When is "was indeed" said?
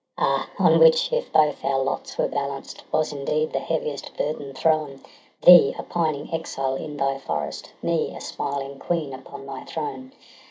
2.91-3.53